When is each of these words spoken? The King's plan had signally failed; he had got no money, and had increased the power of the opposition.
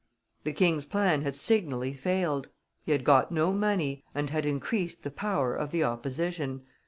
The 0.45 0.51
King's 0.51 0.87
plan 0.87 1.21
had 1.21 1.35
signally 1.35 1.93
failed; 1.93 2.47
he 2.83 2.91
had 2.91 3.03
got 3.03 3.31
no 3.31 3.53
money, 3.53 4.03
and 4.15 4.31
had 4.31 4.47
increased 4.47 5.03
the 5.03 5.11
power 5.11 5.53
of 5.55 5.69
the 5.69 5.83
opposition. 5.83 6.63